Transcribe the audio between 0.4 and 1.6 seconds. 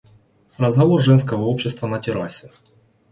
Разговор женского